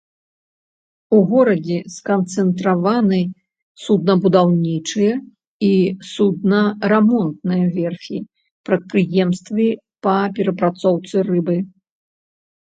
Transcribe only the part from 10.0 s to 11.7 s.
па перапрацоўцы рыбы.